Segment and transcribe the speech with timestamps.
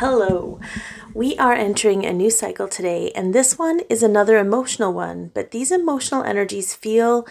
[0.00, 0.58] Hello.
[1.12, 5.50] We are entering a new cycle today, and this one is another emotional one, but
[5.50, 7.28] these emotional energies feel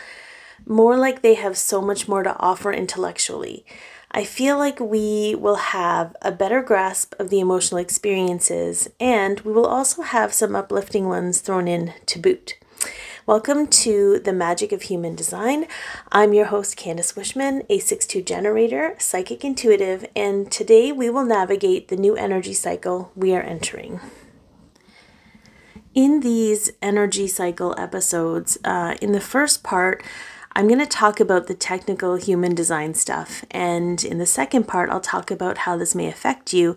[0.67, 3.65] more like they have so much more to offer intellectually.
[4.11, 9.51] I feel like we will have a better grasp of the emotional experiences, and we
[9.51, 12.54] will also have some uplifting ones thrown in to boot.
[13.25, 15.67] Welcome to the Magic of Human Design.
[16.09, 21.89] I'm your host, Candace Wishman, a 6-2 generator, psychic intuitive, and today we will navigate
[21.89, 23.99] the new energy cycle we are entering.
[25.94, 30.02] In these energy cycle episodes, uh, in the first part,
[30.53, 34.89] I'm going to talk about the technical human design stuff, and in the second part,
[34.89, 36.75] I'll talk about how this may affect you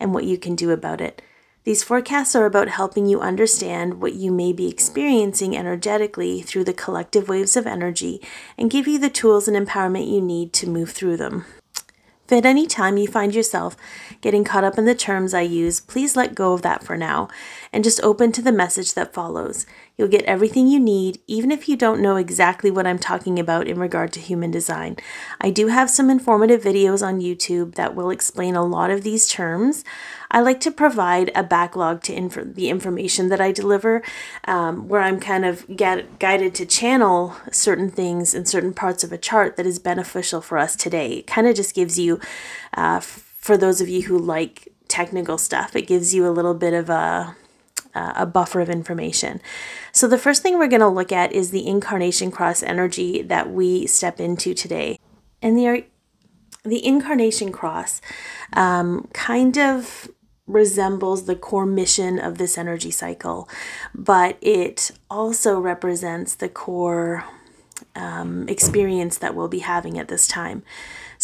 [0.00, 1.22] and what you can do about it.
[1.64, 6.74] These forecasts are about helping you understand what you may be experiencing energetically through the
[6.74, 8.20] collective waves of energy
[8.58, 11.46] and give you the tools and empowerment you need to move through them.
[12.26, 13.76] If at any time you find yourself
[14.20, 17.28] getting caught up in the terms I use, please let go of that for now
[17.72, 19.64] and just open to the message that follows.
[19.96, 23.68] You'll get everything you need, even if you don't know exactly what I'm talking about
[23.68, 24.96] in regard to human design.
[25.40, 29.28] I do have some informative videos on YouTube that will explain a lot of these
[29.28, 29.84] terms.
[30.32, 34.02] I like to provide a backlog to inf- the information that I deliver,
[34.48, 39.12] um, where I'm kind of get, guided to channel certain things in certain parts of
[39.12, 41.18] a chart that is beneficial for us today.
[41.18, 42.18] It kind of just gives you,
[42.76, 46.54] uh, f- for those of you who like technical stuff, it gives you a little
[46.54, 47.36] bit of a
[47.94, 49.40] a buffer of information.
[49.94, 53.52] So, the first thing we're going to look at is the incarnation cross energy that
[53.52, 54.98] we step into today.
[55.40, 55.84] And the,
[56.64, 58.00] the incarnation cross
[58.54, 60.10] um, kind of
[60.48, 63.48] resembles the core mission of this energy cycle,
[63.94, 67.24] but it also represents the core
[67.94, 70.64] um, experience that we'll be having at this time.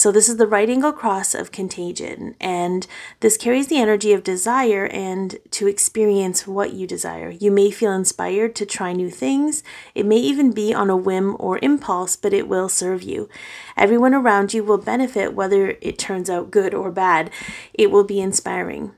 [0.00, 2.86] So, this is the right angle cross of contagion, and
[3.20, 7.28] this carries the energy of desire and to experience what you desire.
[7.28, 9.62] You may feel inspired to try new things.
[9.94, 13.28] It may even be on a whim or impulse, but it will serve you.
[13.76, 17.30] Everyone around you will benefit whether it turns out good or bad.
[17.74, 18.92] It will be inspiring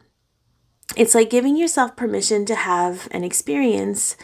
[0.95, 4.15] it's like giving yourself permission to have an experience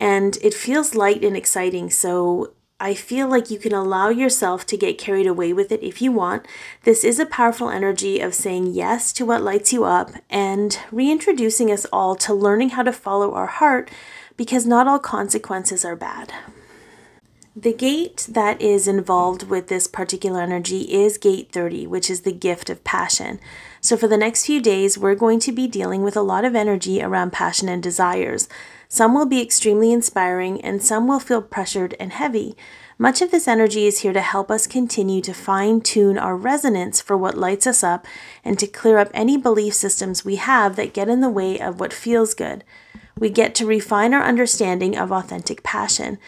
[0.00, 1.90] and it feels light and exciting.
[1.90, 6.00] So I feel like you can allow yourself to get carried away with it if
[6.00, 6.46] you want.
[6.84, 11.70] This is a powerful energy of saying yes to what lights you up and reintroducing
[11.70, 13.90] us all to learning how to follow our heart
[14.38, 16.32] because not all consequences are bad.
[17.54, 22.32] The gate that is involved with this particular energy is gate 30, which is the
[22.32, 23.40] gift of passion.
[23.82, 26.54] So, for the next few days, we're going to be dealing with a lot of
[26.54, 28.46] energy around passion and desires.
[28.88, 32.56] Some will be extremely inspiring, and some will feel pressured and heavy.
[32.98, 37.00] Much of this energy is here to help us continue to fine tune our resonance
[37.00, 38.06] for what lights us up
[38.44, 41.80] and to clear up any belief systems we have that get in the way of
[41.80, 42.62] what feels good.
[43.18, 46.18] We get to refine our understanding of authentic passion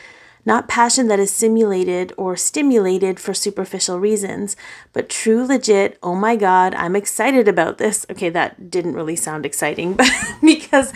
[0.45, 4.57] not passion that is simulated or stimulated for superficial reasons,
[4.93, 8.05] but true, legit, oh my God, I'm excited about this.
[8.11, 10.11] Okay, that didn't really sound exciting, but
[10.43, 10.93] because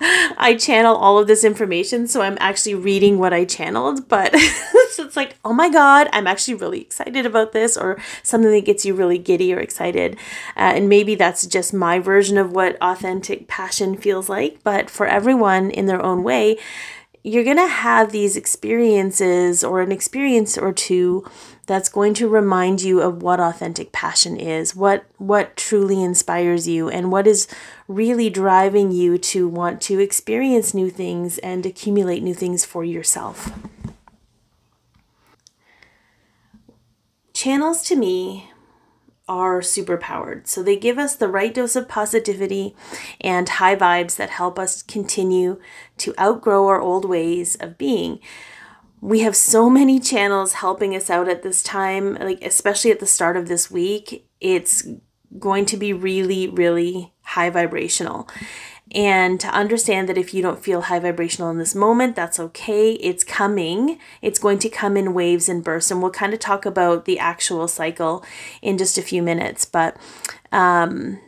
[0.00, 4.34] I channel all of this information, so I'm actually reading what I channeled, but
[4.90, 8.64] so it's like, oh my God, I'm actually really excited about this, or something that
[8.64, 10.14] gets you really giddy or excited.
[10.56, 15.06] Uh, and maybe that's just my version of what authentic passion feels like, but for
[15.06, 16.58] everyone in their own way,
[17.22, 21.24] you're going to have these experiences or an experience or two
[21.66, 26.88] that's going to remind you of what authentic passion is, what what truly inspires you
[26.88, 27.46] and what is
[27.86, 33.52] really driving you to want to experience new things and accumulate new things for yourself.
[37.32, 38.49] Channels to me
[39.30, 40.48] are super powered.
[40.48, 42.74] So they give us the right dose of positivity
[43.20, 45.60] and high vibes that help us continue
[45.98, 48.18] to outgrow our old ways of being.
[49.00, 53.06] We have so many channels helping us out at this time, like especially at the
[53.06, 54.26] start of this week.
[54.40, 54.86] It's
[55.38, 58.28] going to be really, really high vibrational
[58.92, 62.94] and to understand that if you don't feel high vibrational in this moment, that's okay.
[62.94, 63.98] It's coming.
[64.20, 65.90] It's going to come in waves and bursts.
[65.90, 68.24] And we'll kind of talk about the actual cycle
[68.62, 69.64] in just a few minutes.
[69.64, 69.96] But
[70.50, 71.20] um,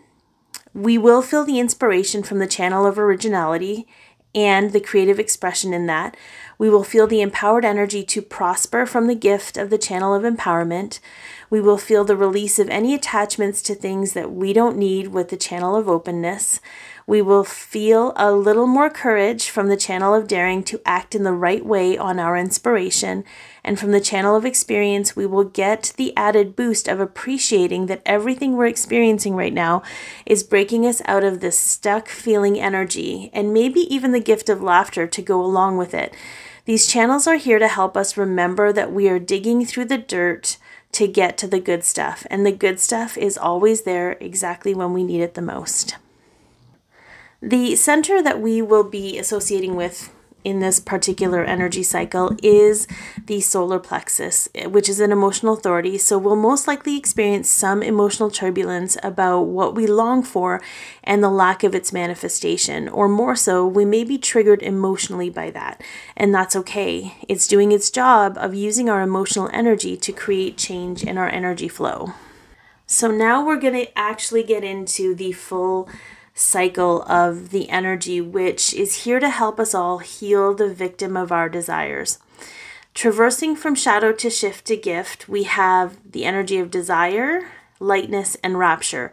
[0.75, 3.87] we will feel the inspiration from the channel of originality
[4.35, 6.17] and the creative expression in that.
[6.59, 10.23] We will feel the empowered energy to prosper from the gift of the channel of
[10.23, 11.00] empowerment.
[11.52, 15.28] We will feel the release of any attachments to things that we don't need with
[15.28, 16.62] the channel of openness.
[17.06, 21.25] We will feel a little more courage from the channel of daring to act in
[21.25, 23.25] the right way on our inspiration.
[23.62, 28.00] And from the channel of experience, we will get the added boost of appreciating that
[28.06, 29.82] everything we're experiencing right now
[30.25, 34.62] is breaking us out of this stuck feeling energy and maybe even the gift of
[34.62, 36.14] laughter to go along with it.
[36.64, 40.56] These channels are here to help us remember that we are digging through the dirt
[40.92, 44.92] to get to the good stuff, and the good stuff is always there exactly when
[44.92, 45.96] we need it the most.
[47.40, 50.12] The center that we will be associating with
[50.44, 52.86] in this particular energy cycle is
[53.26, 55.98] the solar plexus, which is an emotional authority.
[55.98, 60.62] So we'll most likely experience some emotional turbulence about what we long for
[61.04, 62.88] and the lack of its manifestation.
[62.88, 65.82] Or more so, we may be triggered emotionally by that.
[66.16, 67.14] And that's okay.
[67.28, 71.68] It's doing its job of using our emotional energy to create change in our energy
[71.68, 72.12] flow.
[72.86, 75.88] So now we're going to actually get into the full
[76.34, 81.31] cycle of the energy, which is here to help us all heal the victim of
[81.32, 82.19] our desires.
[82.94, 87.50] Traversing from shadow to shift to gift, we have the energy of desire,
[87.81, 89.12] lightness, and rapture.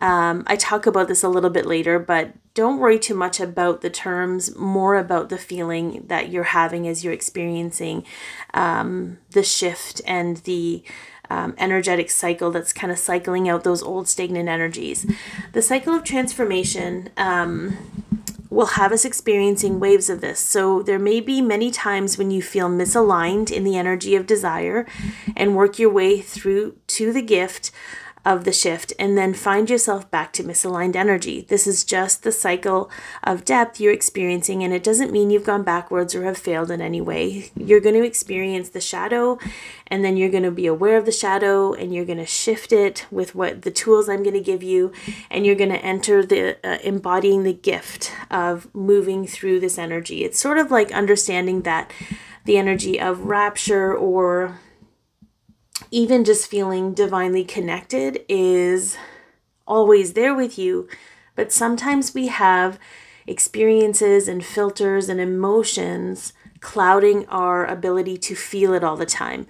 [0.00, 3.82] Um, I talk about this a little bit later, but don't worry too much about
[3.82, 8.04] the terms, more about the feeling that you're having as you're experiencing
[8.54, 10.82] um, the shift and the
[11.30, 15.06] um, energetic cycle that's kind of cycling out those old stagnant energies.
[15.52, 17.76] The cycle of transformation um,
[18.50, 20.40] will have us experiencing waves of this.
[20.40, 24.86] So there may be many times when you feel misaligned in the energy of desire
[25.36, 27.70] and work your way through to the gift
[28.28, 31.46] of the shift and then find yourself back to misaligned energy.
[31.48, 32.90] This is just the cycle
[33.24, 36.82] of depth you're experiencing, and it doesn't mean you've gone backwards or have failed in
[36.82, 37.50] any way.
[37.56, 39.38] You're going to experience the shadow,
[39.86, 42.70] and then you're going to be aware of the shadow, and you're going to shift
[42.70, 44.92] it with what the tools I'm going to give you,
[45.30, 50.22] and you're going to enter the uh, embodying the gift of moving through this energy.
[50.22, 51.90] It's sort of like understanding that
[52.44, 54.60] the energy of rapture or
[55.90, 58.96] even just feeling divinely connected is
[59.66, 60.88] always there with you.
[61.34, 62.78] But sometimes we have
[63.26, 69.46] experiences and filters and emotions clouding our ability to feel it all the time.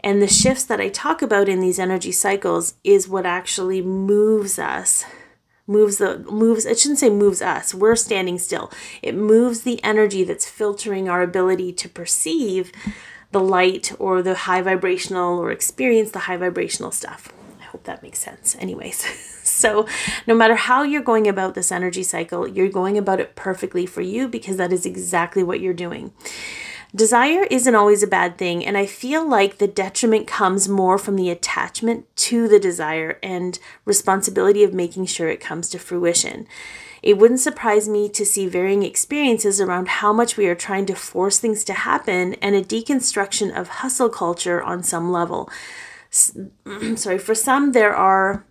[0.00, 4.58] And the shifts that I talk about in these energy cycles is what actually moves
[4.58, 5.04] us
[5.64, 8.68] moves the moves it shouldn't say moves us we're standing still
[9.00, 12.72] it moves the energy that's filtering our ability to perceive
[13.32, 17.32] the light or the high vibrational or experience the high vibrational stuff.
[17.60, 18.56] I hope that makes sense.
[18.58, 18.98] Anyways,
[19.42, 19.86] so
[20.26, 24.02] no matter how you're going about this energy cycle, you're going about it perfectly for
[24.02, 26.12] you because that is exactly what you're doing.
[26.94, 31.16] Desire isn't always a bad thing, and I feel like the detriment comes more from
[31.16, 36.46] the attachment to the desire and responsibility of making sure it comes to fruition.
[37.02, 40.94] It wouldn't surprise me to see varying experiences around how much we are trying to
[40.94, 45.50] force things to happen and a deconstruction of hustle culture on some level.
[46.10, 48.44] sorry, for some, there are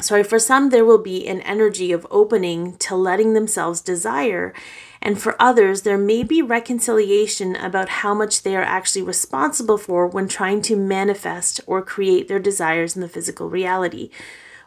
[0.00, 4.54] sorry, for some, there will be an energy of opening to letting themselves desire.
[5.02, 10.06] And for others, there may be reconciliation about how much they are actually responsible for
[10.06, 14.10] when trying to manifest or create their desires in the physical reality.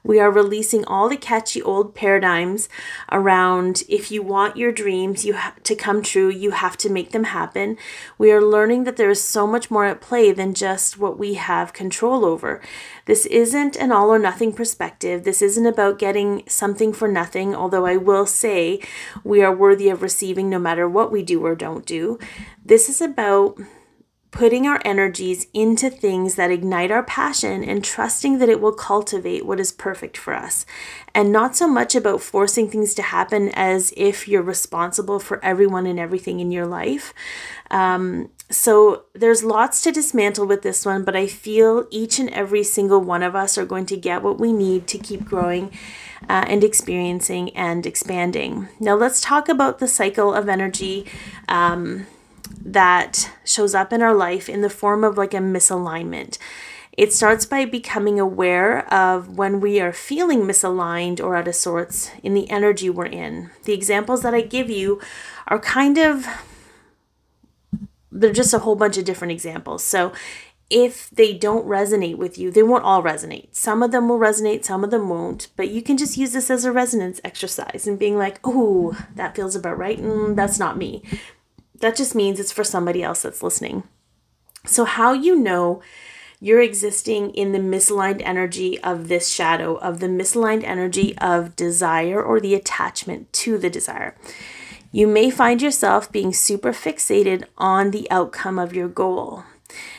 [0.04, 2.70] We are releasing all the catchy old paradigms
[3.12, 7.12] around if you want your dreams you ha- to come true, you have to make
[7.12, 7.78] them happen.
[8.18, 11.36] We are learning that there is so much more at play than just what we
[11.36, 12.62] have control over.
[13.06, 15.24] This isn't an all or nothing perspective.
[15.24, 18.80] This isn't about getting something for nothing, although I will say
[19.24, 22.18] we are worthy of receiving no matter what we do or don't do.
[22.66, 23.60] This is about
[24.32, 29.46] putting our energies into things that ignite our passion and trusting that it will cultivate
[29.46, 30.66] what is perfect for us.
[31.14, 35.86] And not so much about forcing things to happen as if you're responsible for everyone
[35.86, 37.14] and everything in your life.
[37.70, 42.64] Um, so there's lots to dismantle with this one, but I feel each and every
[42.64, 45.72] single one of us are going to get what we need to keep growing.
[46.30, 48.68] Uh, and experiencing and expanding.
[48.80, 51.08] Now, let's talk about the cycle of energy
[51.50, 52.06] um,
[52.64, 56.38] that shows up in our life in the form of like a misalignment.
[56.98, 62.12] It starts by becoming aware of when we are feeling misaligned or out of sorts
[62.22, 63.50] in the energy we're in.
[63.64, 65.00] The examples that I give you
[65.48, 66.28] are kind of,
[68.12, 69.86] they're just a whole bunch of different examples.
[69.86, 70.12] So
[70.70, 73.56] if they don't resonate with you, they won't all resonate.
[73.56, 75.48] Some of them will resonate, some of them won't.
[75.56, 79.36] But you can just use this as a resonance exercise and being like, oh, that
[79.36, 79.98] feels about right.
[79.98, 81.04] Mm, that's not me
[81.82, 83.84] That just means it's for somebody else that's listening.
[84.66, 85.82] So, how you know
[86.40, 92.22] you're existing in the misaligned energy of this shadow, of the misaligned energy of desire
[92.22, 94.16] or the attachment to the desire.
[94.92, 99.44] You may find yourself being super fixated on the outcome of your goal.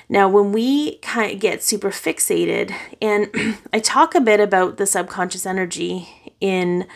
[0.09, 3.31] Now, when we kind of get super fixated, and
[3.73, 6.87] I talk a bit about the subconscious energy in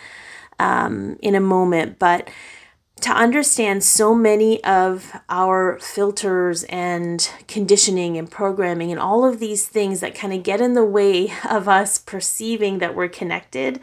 [0.59, 2.28] um, in a moment, but
[3.00, 9.69] to understand so many of our filters and conditioning and programming and all of these
[9.69, 13.81] things that kind of get in the way of us perceiving that we're connected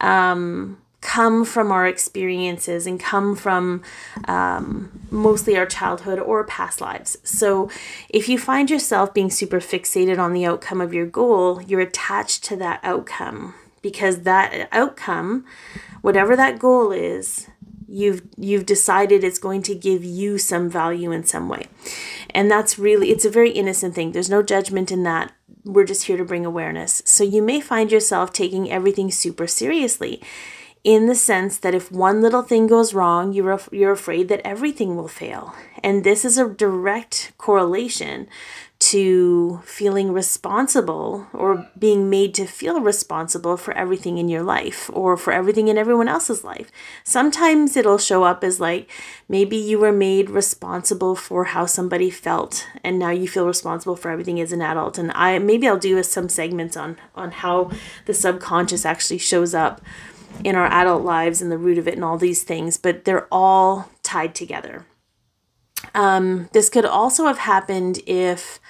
[0.00, 3.82] um, come from our experiences and come from
[4.26, 7.18] um, mostly our childhood or past lives.
[7.22, 7.70] So,
[8.08, 12.42] if you find yourself being super fixated on the outcome of your goal, you're attached
[12.44, 15.44] to that outcome because that outcome,
[16.00, 17.48] whatever that goal is,
[17.94, 21.66] you've you've decided it's going to give you some value in some way.
[22.30, 24.12] And that's really it's a very innocent thing.
[24.12, 25.32] There's no judgment in that.
[25.64, 27.02] We're just here to bring awareness.
[27.06, 30.20] So you may find yourself taking everything super seriously
[30.82, 34.96] in the sense that if one little thing goes wrong, you're, you're afraid that everything
[34.96, 35.54] will fail.
[35.82, 38.28] And this is a direct correlation
[38.84, 45.16] to feeling responsible or being made to feel responsible for everything in your life or
[45.16, 46.70] for everything in everyone else's life.
[47.02, 48.90] Sometimes it'll show up as like
[49.26, 54.10] maybe you were made responsible for how somebody felt and now you feel responsible for
[54.10, 57.70] everything as an adult and I maybe I'll do some segments on on how
[58.04, 59.80] the subconscious actually shows up
[60.42, 63.28] in our adult lives and the root of it and all these things, but they're
[63.32, 64.84] all tied together.
[65.94, 68.60] Um, this could also have happened if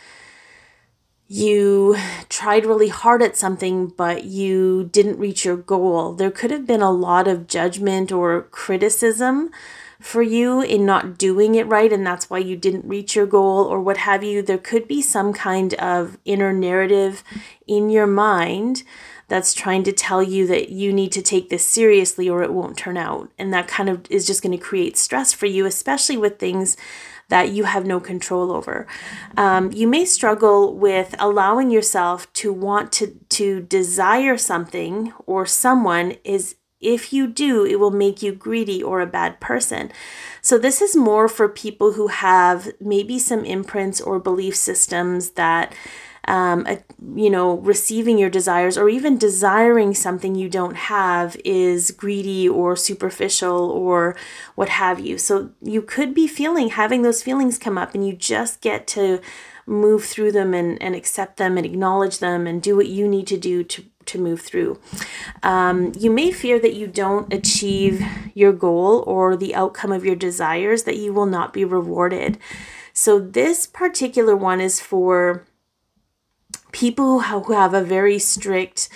[1.27, 1.97] you
[2.29, 6.13] tried really hard at something but you didn't reach your goal.
[6.13, 9.51] There could have been a lot of judgment or criticism
[10.01, 13.65] for you in not doing it right, and that's why you didn't reach your goal
[13.65, 14.43] or what have you.
[14.43, 17.25] There could be some kind of inner narrative
[17.67, 18.83] in your mind
[19.29, 22.77] that's trying to tell you that you need to take this seriously or it won't
[22.77, 23.31] turn out.
[23.39, 26.77] And that kind of is just going to create stress for you, especially with things
[27.29, 28.87] that you have no control over.
[29.37, 36.17] Um, you may struggle with allowing yourself to want to, to desire something or someone
[36.23, 39.91] is if you do, it will make you greedy or a bad person.
[40.43, 45.75] So, this is more for people who have maybe some imprints or belief systems that
[46.27, 46.79] um, a,
[47.15, 52.77] you know, receiving your desires or even desiring something you don't have is greedy or
[52.77, 54.17] superficial or
[54.55, 55.19] what have you.
[55.19, 59.21] So you could be feeling, having those feelings come up, and you just get to
[59.67, 63.27] move through them and, and accept them and acknowledge them and do what you need
[63.27, 64.79] to do to to move through.
[65.43, 68.05] Um, you may fear that you don't achieve
[68.35, 72.39] your goal or the outcome of your desires, that you will not be rewarded.
[72.93, 75.47] So, this particular one is for
[76.75, 78.89] people who have a very strict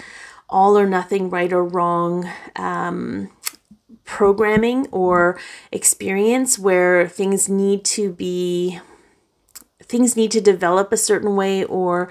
[0.51, 3.31] all or nothing right or wrong um,
[4.05, 5.39] programming or
[5.71, 8.81] experience where things need to be
[9.81, 12.11] things need to develop a certain way or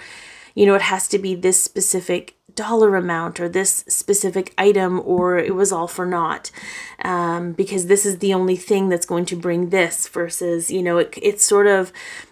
[0.55, 5.37] you know it has to be this specific dollar amount or this specific item or
[5.37, 6.49] it was all for naught
[7.03, 10.97] um, because this is the only thing that's going to bring this versus you know
[10.99, 11.91] it, it's sort of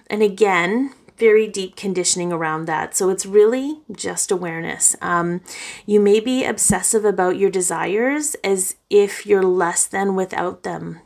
[0.10, 2.96] and again very deep conditioning around that.
[2.96, 4.96] So it's really just awareness.
[5.02, 5.42] Um,
[5.86, 11.00] you may be obsessive about your desires as if you're less than without them,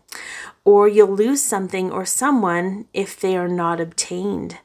[0.65, 4.57] or you'll lose something or someone if they are not obtained.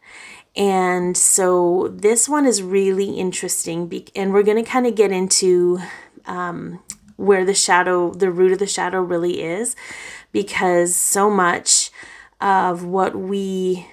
[0.56, 5.80] And so this one is really interesting, and we're going to kind of get into
[6.26, 6.80] um,
[7.16, 9.74] where the shadow, the root of the shadow really is,
[10.30, 11.90] because so much
[12.40, 13.88] of what we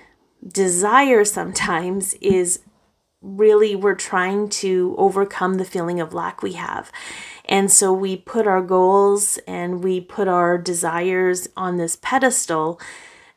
[0.48, 2.60] desire sometimes is
[3.22, 6.92] really we're trying to overcome the feeling of lack we have.
[7.46, 12.80] And so we put our goals and we put our desires on this pedestal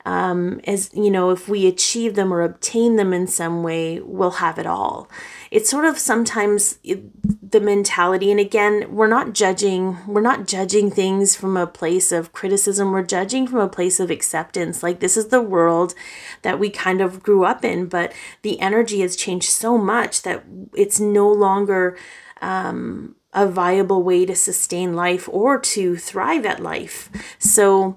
[0.06, 4.32] um, as you know, if we achieve them or obtain them in some way, we'll
[4.32, 5.08] have it all.
[5.54, 9.98] It's sort of sometimes the mentality, and again, we're not judging.
[10.04, 12.90] We're not judging things from a place of criticism.
[12.90, 14.82] We're judging from a place of acceptance.
[14.82, 15.94] Like this is the world
[16.42, 20.42] that we kind of grew up in, but the energy has changed so much that
[20.74, 21.96] it's no longer.
[22.42, 27.10] Um, a viable way to sustain life or to thrive at life.
[27.40, 27.96] So,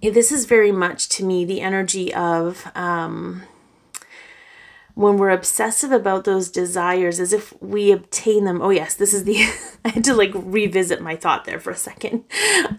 [0.00, 3.42] this is very much to me the energy of um,
[4.94, 8.60] when we're obsessive about those desires as if we obtain them.
[8.62, 9.36] Oh yes this is the
[9.84, 12.24] i had to like revisit my thought there for a second.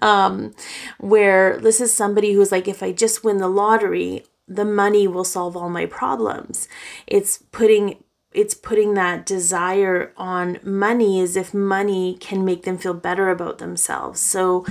[0.01, 0.53] Um
[0.99, 5.23] where this is somebody who's like if i just win the lottery the money will
[5.23, 6.67] solve all my problems.
[7.07, 8.03] It's putting
[8.33, 13.57] it's putting that desire on money as if money can make them feel better about
[13.57, 14.21] themselves.
[14.21, 14.65] So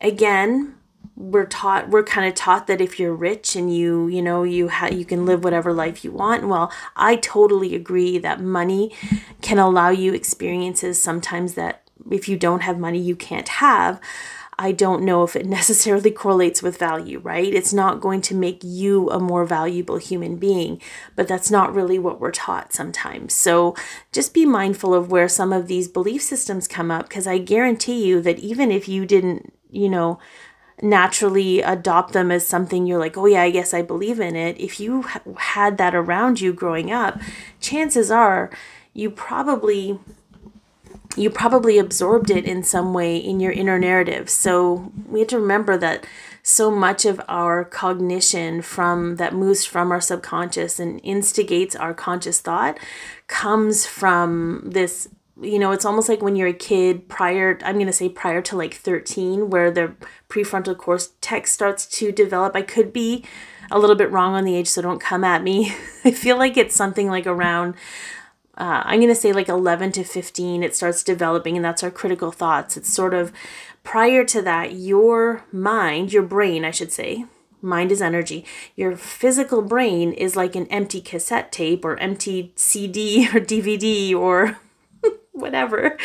[0.00, 0.77] again
[1.18, 4.68] we're taught we're kind of taught that if you're rich and you you know you
[4.68, 8.94] ha- you can live whatever life you want well i totally agree that money
[9.42, 14.00] can allow you experiences sometimes that if you don't have money you can't have.
[14.60, 17.52] I don't know if it necessarily correlates with value right?
[17.52, 20.80] It's not going to make you a more valuable human being
[21.16, 23.34] but that's not really what we're taught sometimes.
[23.34, 23.74] So
[24.12, 28.04] just be mindful of where some of these belief systems come up because i guarantee
[28.04, 30.18] you that even if you didn't you know
[30.82, 34.58] naturally adopt them as something you're like, oh, yeah, I guess I believe in it.
[34.60, 35.02] If you
[35.36, 37.18] had that around you growing up,
[37.60, 38.50] chances are
[38.94, 39.98] you probably
[41.16, 44.30] you probably absorbed it in some way in your inner narrative.
[44.30, 46.06] So we have to remember that
[46.42, 52.40] so much of our cognition from that moves from our subconscious and instigates our conscious
[52.40, 52.78] thought
[53.26, 55.08] comes from this
[55.40, 58.42] you know, it's almost like when you're a kid prior, I'm going to say prior
[58.42, 59.94] to like 13, where the
[60.28, 62.56] prefrontal cortex starts to develop.
[62.56, 63.24] I could be
[63.70, 65.74] a little bit wrong on the age, so don't come at me.
[66.04, 67.74] I feel like it's something like around,
[68.56, 71.90] uh, I'm going to say like 11 to 15, it starts developing, and that's our
[71.90, 72.76] critical thoughts.
[72.76, 73.32] It's sort of
[73.84, 77.26] prior to that, your mind, your brain, I should say,
[77.62, 78.44] mind is energy.
[78.74, 84.58] Your physical brain is like an empty cassette tape or empty CD or DVD or
[85.38, 85.96] whatever.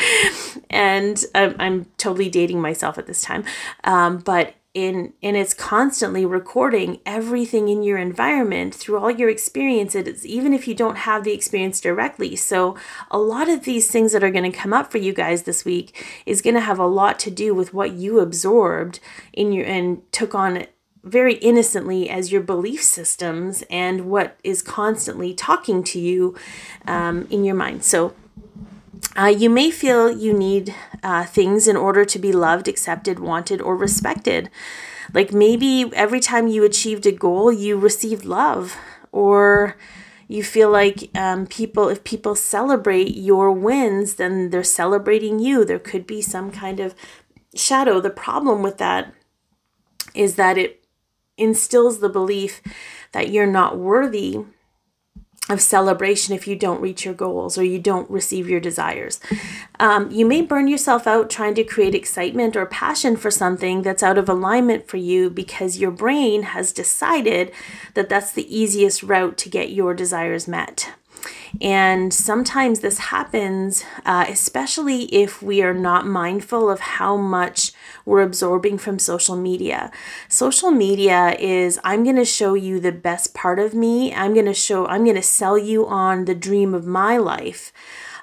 [0.70, 3.44] And I'm, I'm totally dating myself at this time.
[3.84, 10.25] Um, but in and it's constantly recording everything in your environment through all your experiences
[10.25, 12.75] even if you don't have the experience directly so
[13.12, 15.63] a lot of these things that are going to come up for you guys this
[15.63, 19.00] week is going to have a lot to do with what you absorbed
[19.32, 20.66] in your and took on
[21.04, 26.36] very innocently as your belief systems and what is constantly talking to you
[26.88, 28.16] um, in your mind so
[29.17, 33.62] uh, you may feel you need uh, things in order to be loved, accepted, wanted,
[33.62, 34.50] or respected.
[35.13, 38.75] Like maybe every time you achieved a goal, you received love,
[39.12, 39.77] or
[40.27, 45.63] you feel like um, people, if people celebrate your wins, then they're celebrating you.
[45.63, 46.95] There could be some kind of
[47.55, 48.01] shadow.
[48.01, 49.13] The problem with that
[50.15, 50.83] is that it
[51.38, 52.62] instills the belief
[53.12, 54.45] that you're not worthy
[55.49, 59.19] of celebration if you don't reach your goals or you don't receive your desires.
[59.77, 64.03] Um, you may burn yourself out trying to create excitement or passion for something that's
[64.03, 67.51] out of alignment for you because your brain has decided
[67.93, 70.93] that that's the easiest route to get your desires met.
[71.62, 77.71] And sometimes this happens, uh, especially if we are not mindful of how much
[78.05, 79.91] we're absorbing from social media.
[80.27, 84.13] Social media is I'm going to show you the best part of me.
[84.13, 87.71] I'm going to show, I'm going to sell you on the dream of my life.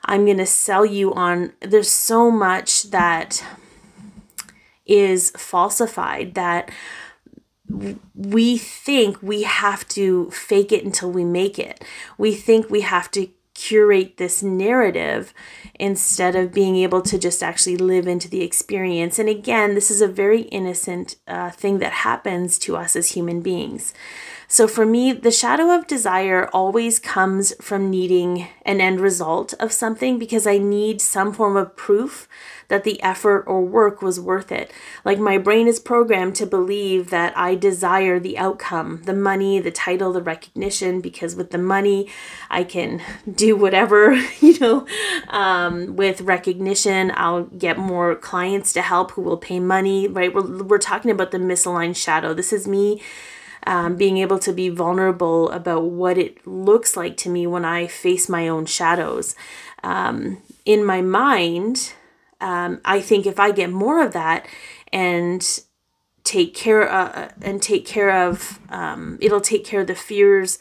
[0.04, 3.44] I'm going to sell you on, there's so much that
[4.86, 6.70] is falsified that
[8.14, 11.84] we think we have to fake it until we make it.
[12.18, 15.34] We think we have to curate this narrative
[15.78, 19.18] instead of being able to just actually live into the experience.
[19.18, 23.42] And again, this is a very innocent uh, thing that happens to us as human
[23.42, 23.92] beings.
[24.48, 29.72] So for me, the shadow of desire always comes from needing an end result of
[29.72, 32.28] something because I need some form of proof
[32.70, 34.72] that the effort or work was worth it.
[35.04, 39.72] Like my brain is programmed to believe that I desire the outcome, the money, the
[39.72, 42.08] title, the recognition, because with the money,
[42.48, 44.86] I can do whatever, you know,
[45.28, 50.32] um, with recognition, I'll get more clients to help who will pay money, right?
[50.32, 52.32] We're, we're talking about the misaligned shadow.
[52.32, 53.02] This is me.
[53.66, 57.88] Um, being able to be vulnerable about what it looks like to me when I
[57.88, 59.34] face my own shadows.
[59.82, 61.92] Um, in my mind,
[62.40, 64.46] um, I think if I get more of that
[64.92, 65.60] and
[66.24, 70.58] take care uh, and take care of um, it'll take care of the fears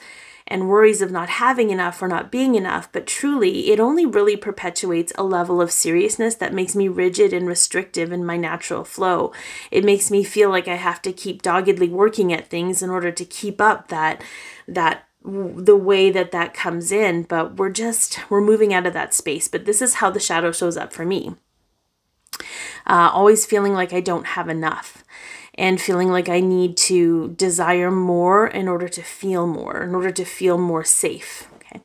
[0.49, 2.91] and worries of not having enough or not being enough.
[2.91, 7.47] But truly it only really perpetuates a level of seriousness that makes me rigid and
[7.47, 9.31] restrictive in my natural flow.
[9.71, 13.11] It makes me feel like i have to keep doggedly working at things in order
[13.11, 14.23] to keep up that
[14.67, 17.23] that the way that that comes in.
[17.23, 19.47] But we're just we're moving out of that space.
[19.47, 21.35] But this is how the shadow shows up for me
[22.85, 25.03] uh, always feeling like I don't have enough
[25.55, 30.11] and feeling like I need to desire more in order to feel more, in order
[30.11, 31.49] to feel more safe.
[31.55, 31.81] Okay.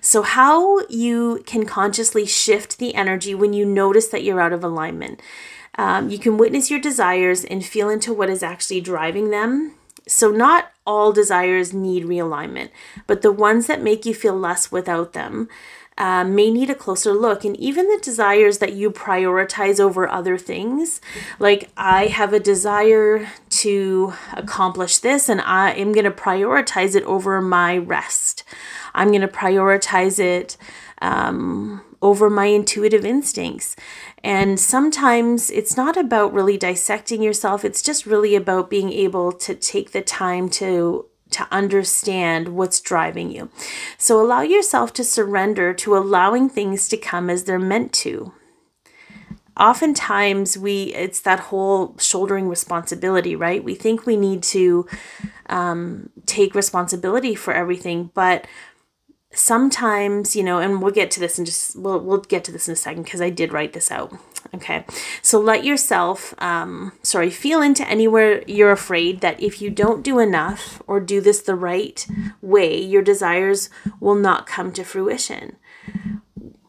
[0.00, 4.64] So, how you can consciously shift the energy when you notice that you're out of
[4.64, 5.20] alignment.
[5.76, 9.74] Um, you can witness your desires and feel into what is actually driving them.
[10.08, 12.70] So, not all desires need realignment,
[13.06, 15.48] but the ones that make you feel less without them
[16.00, 17.44] uh, may need a closer look.
[17.44, 20.98] And even the desires that you prioritize over other things,
[21.38, 27.04] like I have a desire to accomplish this, and I am going to prioritize it
[27.04, 28.44] over my rest.
[28.94, 30.56] I'm going to prioritize it
[31.02, 33.76] um, over my intuitive instincts.
[34.24, 39.54] And sometimes it's not about really dissecting yourself, it's just really about being able to
[39.54, 43.50] take the time to to understand what's driving you.
[43.98, 48.32] So allow yourself to surrender to allowing things to come as they're meant to.
[49.56, 53.62] Oftentimes we it's that whole shouldering responsibility, right?
[53.62, 54.86] We think we need to
[55.50, 58.46] um, take responsibility for everything, but
[59.32, 62.68] sometimes you know and we'll get to this and just we'll, we'll get to this
[62.68, 64.12] in a second because i did write this out
[64.54, 64.84] okay?
[65.22, 70.18] So let yourself um sorry feel into anywhere you're afraid that if you don't do
[70.18, 72.06] enough or do this the right
[72.40, 75.56] way your desires will not come to fruition.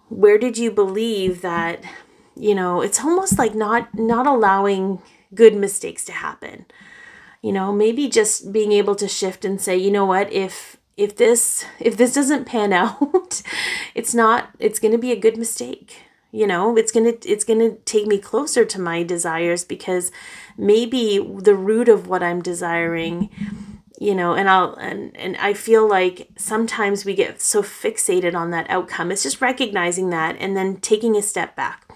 [0.09, 1.83] Where did you believe that
[2.35, 5.01] you know it's almost like not not allowing
[5.33, 6.65] good mistakes to happen?
[7.41, 10.31] You know maybe just being able to shift and say you know what?
[10.31, 13.41] If if this if this doesn't pan out
[13.95, 16.77] it's not it's going to be a good mistake you know?
[16.77, 20.11] It's going to it's going to take me closer to my desires because
[20.57, 23.29] maybe the root of what i'm desiring
[23.99, 28.51] you know and i'll and and i feel like sometimes we get so fixated on
[28.51, 29.11] that outcome.
[29.11, 31.87] It's just recognizing that and then taking a step back.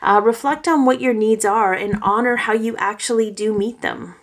[0.00, 4.16] Uh, reflect on what your needs are and honor how you actually do meet them.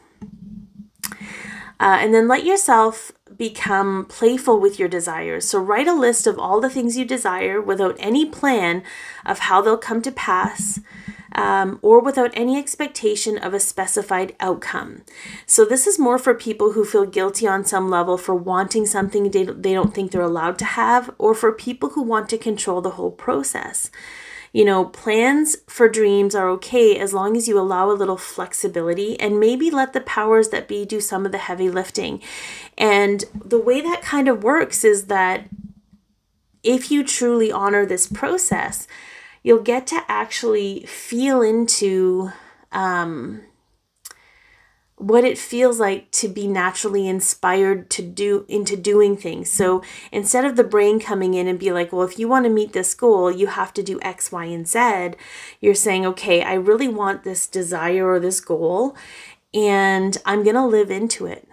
[1.82, 5.48] Uh, and then let yourself become playful with your desires.
[5.48, 8.84] So write a list of all the things you desire without any plan
[9.26, 10.80] of how they'll come to pass.
[11.32, 15.04] Um, or without any expectation of a specified outcome.
[15.46, 19.30] So, this is more for people who feel guilty on some level for wanting something
[19.30, 22.82] they, they don't think they're allowed to have, or for people who want to control
[22.82, 23.92] the whole process.
[24.52, 29.20] You know, plans for dreams are okay as long as you allow a little flexibility
[29.20, 32.22] and maybe let the powers that be do some of the heavy lifting.
[32.78, 35.46] And the way that kind of works is that
[36.64, 38.88] if you truly honor this process,
[39.44, 42.32] you'll get to actually feel into
[42.72, 43.42] um,
[45.00, 49.50] what it feels like to be naturally inspired to do into doing things.
[49.50, 49.82] So
[50.12, 52.74] instead of the brain coming in and be like, well, if you want to meet
[52.74, 55.12] this goal, you have to do X, Y, and Z,
[55.62, 58.96] you're saying, okay, I really want this desire or this goal,
[59.54, 61.49] and I'm going to live into it.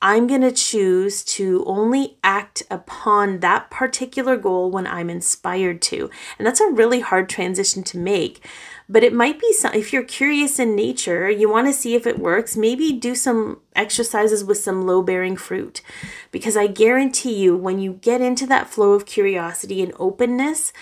[0.00, 6.08] I'm going to choose to only act upon that particular goal when I'm inspired to.
[6.38, 8.44] And that's a really hard transition to make
[8.88, 12.06] but it might be some if you're curious in nature you want to see if
[12.06, 15.82] it works maybe do some exercises with some low bearing fruit.
[16.30, 20.72] Because i guarantee you when you get into that flow of curiosity and openness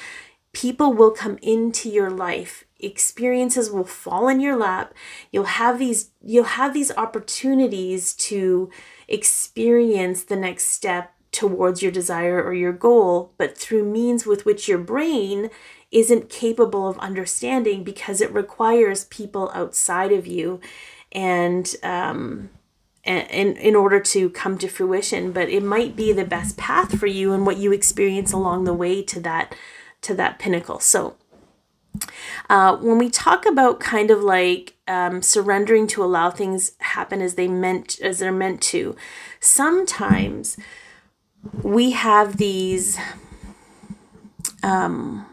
[0.52, 2.64] people will come into your life.
[2.80, 4.94] Experiences will fall in your lap.
[5.30, 8.70] You'll have these you'll have these opportunities to
[9.08, 14.68] experience the next step towards your desire or your goal but through means with which
[14.68, 15.50] your brain
[15.92, 20.60] isn't capable of understanding because it requires people outside of you
[21.12, 22.50] and um,
[23.04, 25.32] in, in order to come to fruition.
[25.32, 28.74] But it might be the best path for you and what you experience along the
[28.74, 29.54] way to that
[30.02, 30.78] to that pinnacle.
[30.78, 31.16] So
[32.48, 37.34] uh, when we talk about kind of like um, surrendering to allow things happen as
[37.34, 38.96] they meant as they're meant to
[39.40, 40.56] sometimes
[41.62, 42.98] we have these
[44.62, 45.26] um,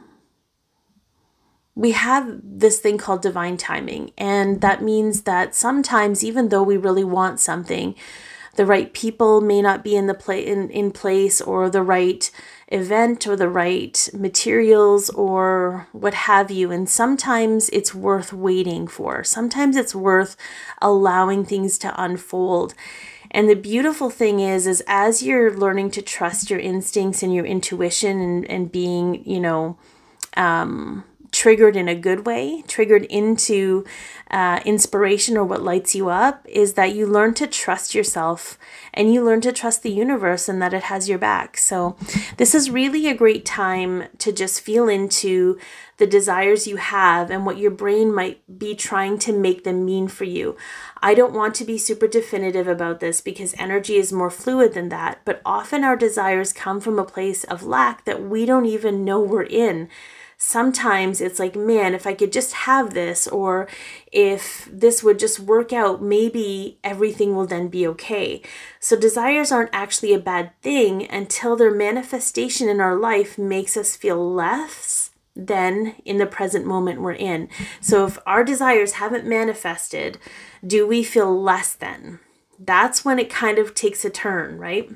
[1.76, 4.12] we have this thing called divine timing.
[4.18, 7.96] And that means that sometimes, even though we really want something,
[8.56, 12.30] the right people may not be in the play in, in place or the right
[12.68, 16.72] event or the right materials or what have you.
[16.72, 19.24] And sometimes it's worth waiting for.
[19.24, 20.36] Sometimes it's worth
[20.82, 22.74] allowing things to unfold.
[23.32, 27.46] And the beautiful thing is is as you're learning to trust your instincts and your
[27.46, 29.78] intuition and, and being you know
[30.38, 31.04] um,
[31.34, 33.84] triggered in a good way, triggered into
[34.32, 38.58] uh, inspiration or what lights you up, is that you learn to trust yourself
[38.94, 41.58] and you learn to trust the universe and that it has your back.
[41.58, 41.98] So,
[42.38, 45.60] this is really a great time to just feel into
[45.98, 50.08] the desires you have and what your brain might be trying to make them mean
[50.08, 50.56] for you.
[51.02, 54.90] I don't want to be super definitive about this because energy is more fluid than
[54.90, 59.06] that, but often our desires come from a place of lack that we don't even
[59.06, 59.90] know we're in
[60.46, 63.68] sometimes it's like, man, if I could just have this, or
[64.12, 68.42] if this would just work out, maybe everything will then be okay.
[68.80, 73.96] So, desires aren't actually a bad thing until their manifestation in our life makes us
[73.96, 77.48] feel less than in the present moment we're in.
[77.80, 80.20] So, if our desires haven't manifested,
[80.66, 82.20] do we feel less than?
[82.60, 84.92] That's when it kind of takes a turn, right?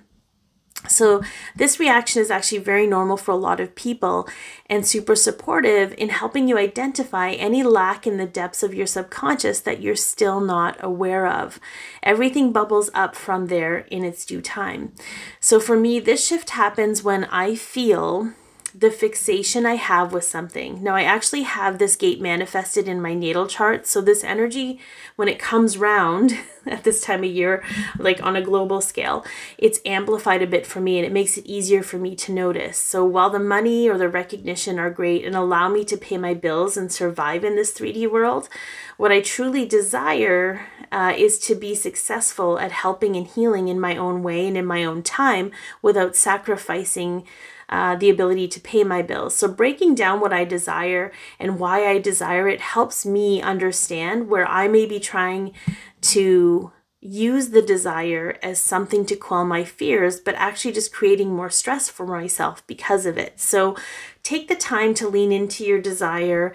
[0.85, 1.21] So,
[1.55, 4.27] this reaction is actually very normal for a lot of people
[4.67, 9.59] and super supportive in helping you identify any lack in the depths of your subconscious
[9.61, 11.59] that you're still not aware of.
[12.03, 14.93] Everything bubbles up from there in its due time.
[15.39, 18.33] So, for me, this shift happens when I feel
[18.73, 20.83] the fixation I have with something.
[20.83, 23.87] Now, I actually have this gate manifested in my natal chart.
[23.87, 24.79] So, this energy,
[25.15, 27.63] when it comes round at this time of year,
[27.97, 29.25] like on a global scale,
[29.57, 32.77] it's amplified a bit for me and it makes it easier for me to notice.
[32.77, 36.33] So, while the money or the recognition are great and allow me to pay my
[36.33, 38.49] bills and survive in this 3D world,
[38.97, 43.95] what I truly desire uh, is to be successful at helping and healing in my
[43.95, 45.51] own way and in my own time
[45.81, 47.25] without sacrificing
[47.69, 49.35] uh, the ability to pay my bills.
[49.35, 54.47] So, breaking down what I desire and why I desire it helps me understand where
[54.47, 55.53] I may be trying
[56.01, 61.49] to use the desire as something to quell my fears, but actually just creating more
[61.49, 63.39] stress for myself because of it.
[63.39, 63.75] So,
[64.23, 66.53] take the time to lean into your desire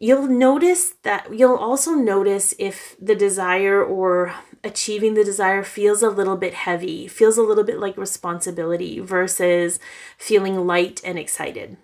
[0.00, 4.34] you'll notice that you'll also notice if the desire or
[4.64, 9.78] achieving the desire feels a little bit heavy, feels a little bit like responsibility versus
[10.16, 11.76] feeling light and excited.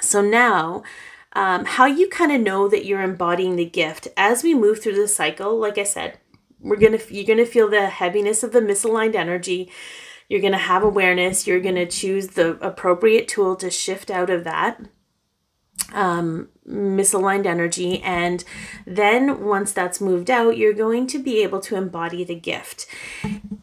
[0.00, 0.82] So now,
[1.34, 4.96] um, how you kind of know that you're embodying the gift as we move through
[4.96, 6.18] the cycle, like I said,
[6.58, 9.70] we're gonna you're gonna feel the heaviness of the misaligned energy.
[10.28, 11.46] You're gonna have awareness.
[11.46, 14.80] You're gonna choose the appropriate tool to shift out of that
[15.92, 18.00] um, misaligned energy.
[18.02, 18.44] And
[18.86, 22.86] then once that's moved out, you're going to be able to embody the gift.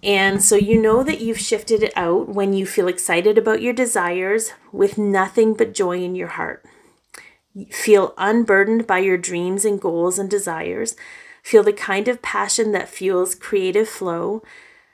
[0.03, 3.73] And so you know that you've shifted it out when you feel excited about your
[3.73, 6.65] desires with nothing but joy in your heart.
[7.71, 10.95] Feel unburdened by your dreams and goals and desires.
[11.41, 14.43] Feel the kind of passion that fuels creative flow.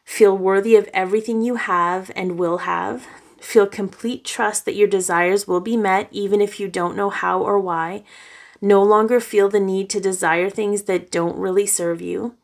[0.05, 3.07] Feel worthy of everything you have and will have.
[3.43, 7.41] Feel complete trust that your desires will be met even if you don't know how
[7.41, 8.03] or why.
[8.61, 12.35] No longer feel the need to desire things that don't really serve you.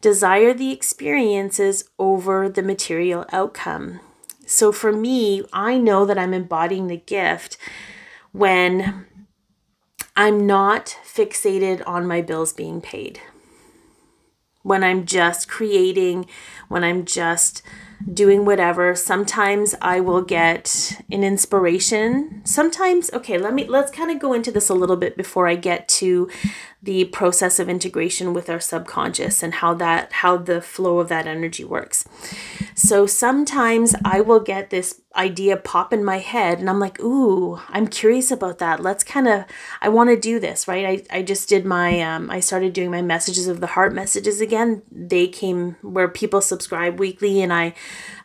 [0.00, 4.00] Desire the experiences over the material outcome.
[4.44, 7.56] So for me, I know that I'm embodying the gift
[8.32, 9.06] when
[10.16, 13.20] I'm not fixated on my bills being paid.
[14.62, 16.26] When I'm just creating,
[16.66, 17.62] when I'm just
[18.12, 18.94] doing whatever.
[18.94, 22.42] Sometimes I will get an inspiration.
[22.44, 25.56] Sometimes, okay, let me let's kind of go into this a little bit before I
[25.56, 26.28] get to
[26.82, 31.26] the process of integration with our subconscious and how that how the flow of that
[31.26, 32.06] energy works.
[32.74, 37.60] So sometimes I will get this idea pop in my head and I'm like, "Ooh,
[37.68, 38.80] I'm curious about that.
[38.80, 39.44] Let's kind of
[39.82, 41.04] I want to do this, right?
[41.12, 44.40] I I just did my um I started doing my messages of the heart messages
[44.40, 44.82] again.
[44.90, 47.74] They came where people subscribe weekly and I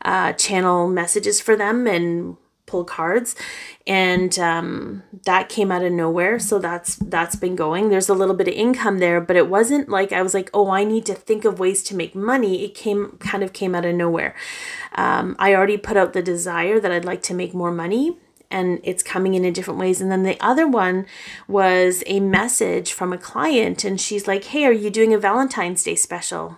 [0.04, 3.36] uh, channel messages for them and pull cards.
[3.86, 6.39] And um, that came out of nowhere.
[6.39, 7.89] So that's that's been going.
[7.89, 10.69] There's a little bit of income there but it wasn't like i was like oh
[10.69, 12.63] i need to think of ways to make money.
[12.63, 14.36] It came kind of came out of nowhere.
[14.93, 18.17] Um, i already put out the desire that i'd like to make more money
[18.51, 20.01] and it's coming in in different ways.
[20.01, 21.06] And then the other one
[21.47, 25.84] was a message from a client, and she's like, Hey, are you doing a Valentine's
[25.84, 26.58] Day special?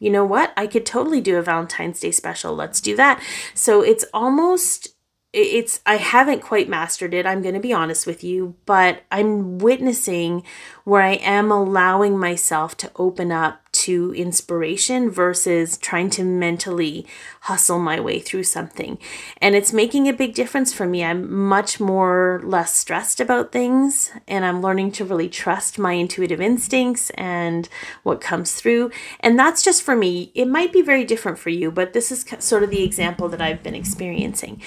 [0.00, 0.52] You know what?
[0.56, 2.54] I could totally do a Valentine's Day special.
[2.54, 3.22] Let's do that.
[3.54, 4.88] So it's almost
[5.32, 9.58] it's I haven't quite mastered it, I'm going to be honest with you, but I'm
[9.58, 10.42] witnessing
[10.84, 17.06] where I am allowing myself to open up to inspiration versus trying to mentally
[17.42, 18.98] hustle my way through something.
[19.40, 21.04] And it's making a big difference for me.
[21.04, 26.40] I'm much more less stressed about things and I'm learning to really trust my intuitive
[26.40, 27.68] instincts and
[28.02, 28.90] what comes through.
[29.20, 30.32] And that's just for me.
[30.34, 33.40] It might be very different for you, but this is sort of the example that
[33.40, 34.60] I've been experiencing.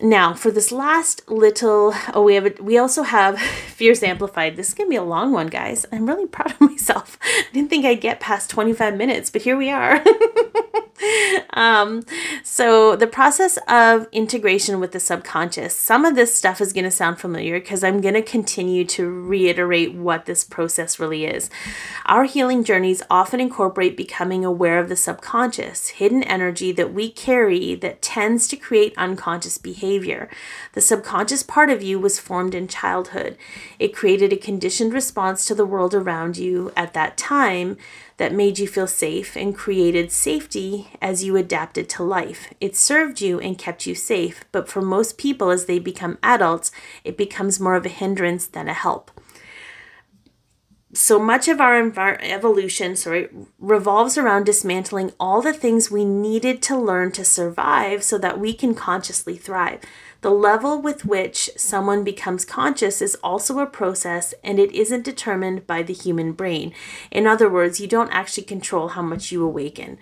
[0.00, 4.56] Now for this last little oh we have a, we also have fears amplified.
[4.56, 5.86] This is gonna be a long one guys.
[5.92, 7.18] I'm really proud of myself.
[7.22, 10.02] I didn't think i'd get past 25 minutes but here we are.
[11.54, 12.04] Um,
[12.44, 15.76] so the process of integration with the subconscious.
[15.76, 19.10] Some of this stuff is going to sound familiar because i'm going to continue to
[19.10, 21.50] reiterate what this process really is.
[22.06, 27.74] Our healing journeys often incorporate becoming aware of the subconscious hidden energy that we carry
[27.74, 29.81] that tends to create unconscious behavior
[30.72, 33.36] the subconscious part of you was formed in childhood
[33.78, 37.76] it created a conditioned response to the world around you at that time
[38.22, 42.54] that made you feel safe and created safety as you adapted to life.
[42.60, 46.70] It served you and kept you safe, but for most people, as they become adults,
[47.02, 49.10] it becomes more of a hindrance than a help.
[50.94, 56.60] So much of our envir- evolution, sorry, revolves around dismantling all the things we needed
[56.62, 59.80] to learn to survive so that we can consciously thrive.
[60.20, 65.66] The level with which someone becomes conscious is also a process and it isn't determined
[65.66, 66.74] by the human brain.
[67.10, 69.96] In other words, you don't actually control how much you awaken.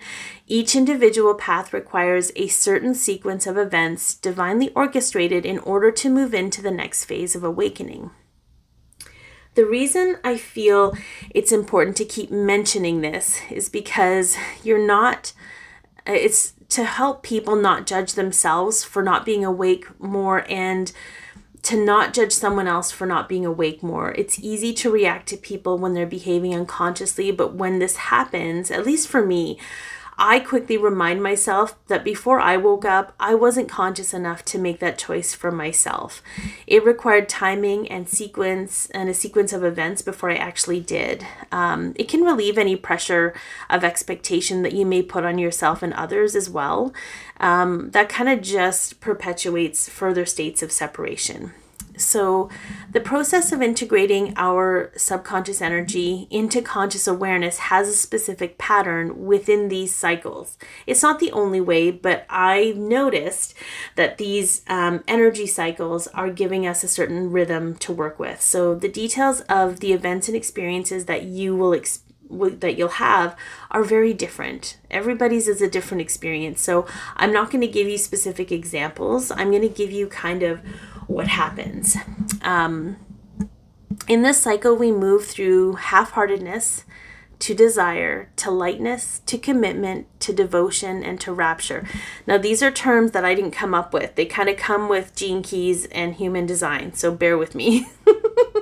[0.45, 6.33] Each individual path requires a certain sequence of events divinely orchestrated in order to move
[6.33, 8.11] into the next phase of awakening.
[9.53, 10.95] The reason I feel
[11.29, 15.33] it's important to keep mentioning this is because you're not,
[16.07, 20.93] uh, it's to help people not judge themselves for not being awake more and
[21.63, 24.13] to not judge someone else for not being awake more.
[24.13, 28.85] It's easy to react to people when they're behaving unconsciously, but when this happens, at
[28.85, 29.59] least for me,
[30.17, 34.79] I quickly remind myself that before I woke up, I wasn't conscious enough to make
[34.79, 36.21] that choice for myself.
[36.67, 41.25] It required timing and sequence and a sequence of events before I actually did.
[41.51, 43.33] Um, it can relieve any pressure
[43.69, 46.93] of expectation that you may put on yourself and others as well.
[47.39, 51.53] Um, that kind of just perpetuates further states of separation.
[52.01, 52.49] So,
[52.91, 59.69] the process of integrating our subconscious energy into conscious awareness has a specific pattern within
[59.69, 60.57] these cycles.
[60.85, 63.53] It's not the only way, but I noticed
[63.95, 68.41] that these um, energy cycles are giving us a certain rhythm to work with.
[68.41, 73.35] So, the details of the events and experiences that you will experience that you'll have
[73.69, 74.77] are very different.
[74.89, 76.61] Everybody's is a different experience.
[76.61, 76.85] So
[77.15, 79.31] I'm not going to give you specific examples.
[79.31, 80.61] I'm going to give you kind of
[81.11, 81.97] what happens.
[82.41, 82.97] Um,
[84.07, 86.85] in this cycle, we move through half heartedness
[87.39, 91.87] to desire, to lightness, to commitment, to devotion, and to rapture.
[92.27, 94.13] Now, these are terms that I didn't come up with.
[94.15, 97.87] They kind of come with Gene Keys and human design, so bear with me.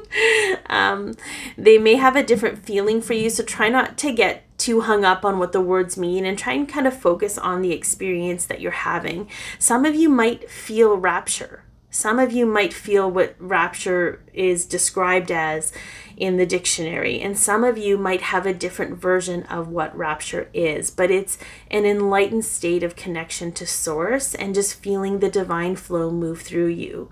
[0.67, 1.15] um,
[1.57, 5.03] they may have a different feeling for you, so try not to get too hung
[5.03, 8.45] up on what the words mean and try and kind of focus on the experience
[8.45, 9.29] that you're having.
[9.57, 15.31] Some of you might feel rapture some of you might feel what rapture is described
[15.31, 15.73] as
[16.15, 20.49] in the dictionary, and some of you might have a different version of what rapture
[20.53, 21.37] is, but it's
[21.71, 26.67] an enlightened state of connection to Source and just feeling the divine flow move through
[26.67, 27.09] you.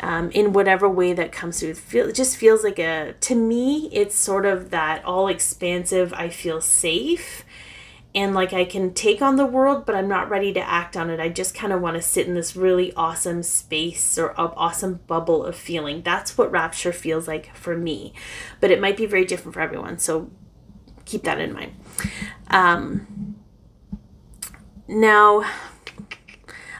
[0.00, 1.74] Um, in whatever way that comes through.
[1.74, 6.28] Feel, it just feels like a, to me, it's sort of that all expansive, I
[6.28, 7.44] feel safe
[8.14, 11.10] and like I can take on the world, but I'm not ready to act on
[11.10, 11.18] it.
[11.18, 15.44] I just kind of want to sit in this really awesome space or awesome bubble
[15.44, 16.02] of feeling.
[16.02, 18.12] That's what rapture feels like for me,
[18.60, 19.98] but it might be very different for everyone.
[19.98, 20.30] So
[21.04, 21.74] keep that in mind.
[22.48, 23.36] Um,
[24.86, 25.44] now,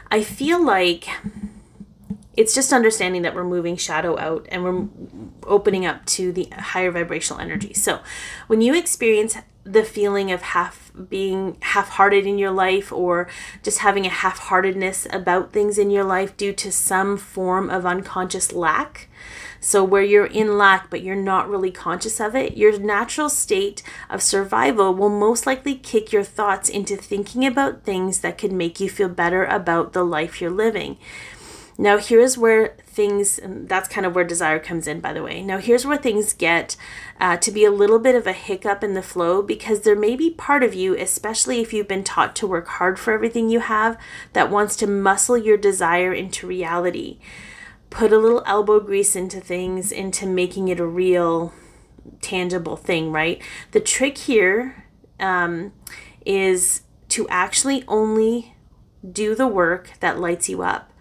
[0.09, 1.07] I feel like
[2.37, 4.87] it's just understanding that we're moving shadow out and we're
[5.43, 7.73] opening up to the higher vibrational energy.
[7.73, 8.01] So,
[8.47, 13.27] when you experience the feeling of half being half-hearted in your life or
[13.63, 18.53] just having a half-heartedness about things in your life due to some form of unconscious
[18.53, 19.07] lack.
[19.59, 23.81] So where you're in lack but you're not really conscious of it your natural state
[24.11, 28.79] of survival will most likely kick your thoughts into thinking about things that could make
[28.79, 30.97] you feel better about the life you're living
[31.77, 35.41] now, here's where things, that's kind of where desire comes in, by the way.
[35.41, 36.77] Now, here's where things get
[37.19, 40.15] uh, to be a little bit of a hiccup in the flow because there may
[40.15, 43.59] be part of you, especially if you've been taught to work hard for everything you
[43.59, 43.99] have,
[44.31, 47.19] that wants to muscle your desire into reality.
[47.89, 51.53] Put a little elbow grease into things, into making it a real,
[52.21, 53.41] tangible thing, right?
[53.71, 54.85] The trick here
[55.19, 55.73] um,
[56.25, 58.55] is to actually only
[59.09, 60.91] do the work that lights you up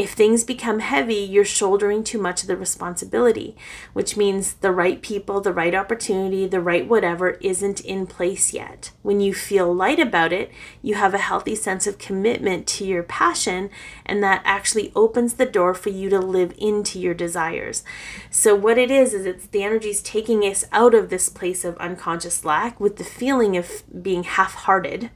[0.00, 3.54] If things become heavy, you're shouldering too much of the responsibility,
[3.92, 8.92] which means the right people, the right opportunity, the right whatever isn't in place yet.
[9.02, 13.02] When you feel light about it, you have a healthy sense of commitment to your
[13.02, 13.68] passion,
[14.06, 17.84] and that actually opens the door for you to live into your desires.
[18.30, 21.76] So, what it is, is it's the energy's taking us out of this place of
[21.76, 25.10] unconscious lack with the feeling of being half hearted.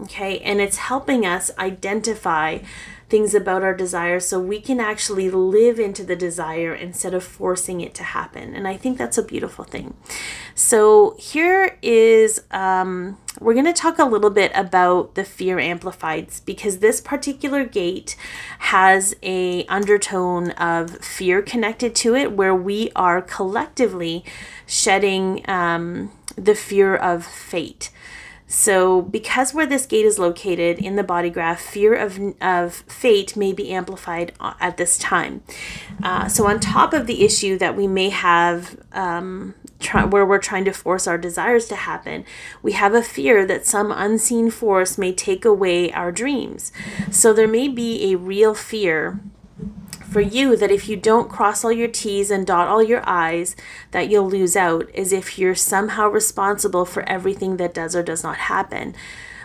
[0.00, 2.60] Okay, and it's helping us identify
[3.08, 7.80] things about our desires so we can actually live into the desire instead of forcing
[7.80, 8.54] it to happen.
[8.54, 9.94] And I think that's a beautiful thing.
[10.54, 16.44] So, here is um, we're going to talk a little bit about the fear amplifieds
[16.44, 18.16] because this particular gate
[18.58, 24.24] has a undertone of fear connected to it where we are collectively
[24.66, 27.90] shedding um, the fear of fate
[28.50, 33.36] so, because where this gate is located in the body graph, fear of, of fate
[33.36, 35.42] may be amplified at this time.
[36.02, 40.38] Uh, so, on top of the issue that we may have um, try, where we're
[40.38, 42.24] trying to force our desires to happen,
[42.62, 46.72] we have a fear that some unseen force may take away our dreams.
[47.10, 49.20] So, there may be a real fear
[50.10, 53.54] for you that if you don't cross all your T's and dot all your I's,
[53.90, 58.22] that you'll lose out, as if you're somehow responsible for everything that does or does
[58.22, 58.94] not happen.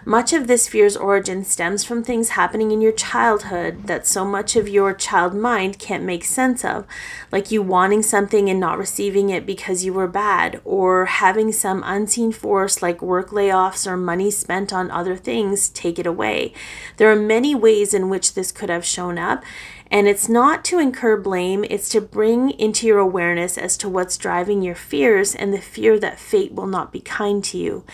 [0.05, 4.57] Much of this fear's origin stems from things happening in your childhood that so much
[4.57, 6.85] of your child mind can't make sense of,
[7.31, 11.81] like you wanting something and not receiving it because you were bad, or having some
[11.85, 16.53] unseen force like work layoffs or money spent on other things take it away.
[16.97, 19.41] There are many ways in which this could have shown up,
[19.89, 24.17] and it's not to incur blame, it's to bring into your awareness as to what's
[24.17, 27.85] driving your fears and the fear that fate will not be kind to you.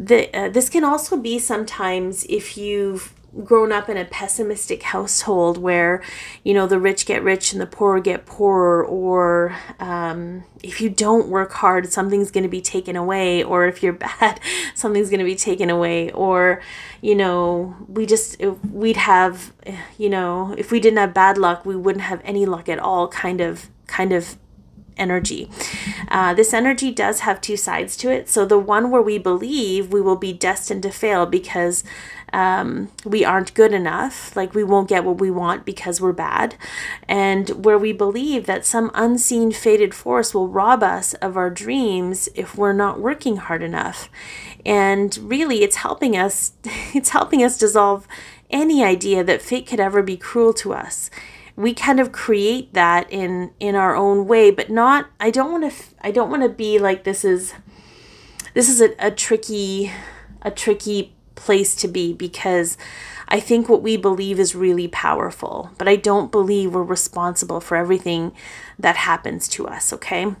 [0.00, 3.12] The, uh, this can also be sometimes if you've
[3.44, 6.02] grown up in a pessimistic household where
[6.44, 10.88] you know the rich get rich and the poor get poorer or um, if you
[10.88, 14.40] don't work hard something's going to be taken away or if you're bad
[14.74, 16.62] something's going to be taken away or
[17.02, 18.40] you know we just
[18.72, 19.52] we'd have
[19.98, 23.08] you know if we didn't have bad luck we wouldn't have any luck at all
[23.08, 24.36] kind of kind of
[24.98, 25.50] energy.
[26.08, 28.28] Uh, this energy does have two sides to it.
[28.28, 31.84] So, the one where we believe we will be destined to fail because
[32.32, 36.56] um, we aren't good enough, like we won't get what we want because we're bad,
[37.08, 42.28] and where we believe that some unseen fated force will rob us of our dreams
[42.34, 44.10] if we're not working hard enough.
[44.66, 46.52] And really, it's helping us.
[46.94, 48.08] It's helping us dissolve
[48.50, 51.10] any idea that fate could ever be cruel to us
[51.58, 55.70] we kind of create that in in our own way but not i don't want
[55.70, 57.52] to i don't want to be like this is
[58.54, 59.92] this is a, a tricky
[60.42, 62.76] a tricky place to be because
[63.28, 67.76] I think what we believe is really powerful, but I don't believe we're responsible for
[67.76, 68.32] everything
[68.78, 70.34] that happens to us, okay?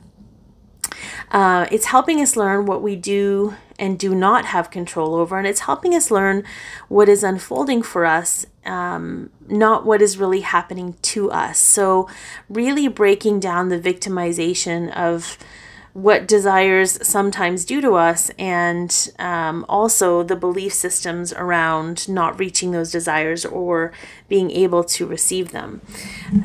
[1.30, 5.46] Uh, it's helping us learn what we do and do not have control over, and
[5.46, 6.44] it's helping us learn
[6.88, 11.58] what is unfolding for us, um, not what is really happening to us.
[11.58, 12.08] So,
[12.48, 15.38] really breaking down the victimization of
[15.92, 22.72] what desires sometimes do to us, and um, also the belief systems around not reaching
[22.72, 23.92] those desires or
[24.28, 25.80] being able to receive them.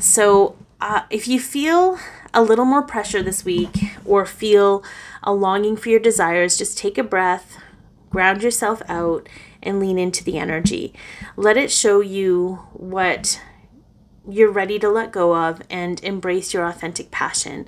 [0.00, 1.98] So, uh, if you feel
[2.34, 4.82] a little more pressure this week or feel
[5.24, 7.58] a longing for your desires, just take a breath,
[8.10, 9.28] ground yourself out,
[9.62, 10.94] and lean into the energy.
[11.36, 13.40] Let it show you what
[14.28, 17.66] you're ready to let go of and embrace your authentic passion.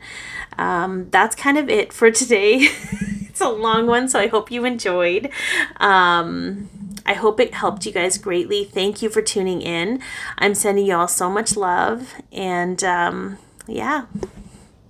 [0.57, 2.59] Um, that's kind of it for today.
[2.61, 5.31] it's a long one, so I hope you enjoyed.
[5.79, 6.69] Um,
[7.05, 8.65] I hope it helped you guys greatly.
[8.65, 10.01] Thank you for tuning in.
[10.39, 14.07] I'm sending you all so much love, and um, yeah.